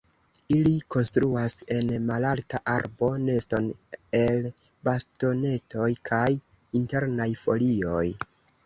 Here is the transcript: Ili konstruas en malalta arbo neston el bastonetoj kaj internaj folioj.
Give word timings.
Ili 0.53 0.69
konstruas 0.93 1.55
en 1.75 1.91
malalta 2.07 2.61
arbo 2.77 3.11
neston 3.27 3.69
el 4.23 4.43
bastonetoj 4.91 5.93
kaj 6.13 6.27
internaj 6.83 7.33
folioj. 7.47 8.05